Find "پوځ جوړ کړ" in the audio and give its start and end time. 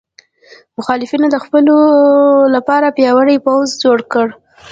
3.45-4.27